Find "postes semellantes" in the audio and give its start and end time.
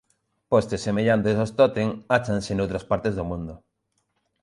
0.51-1.35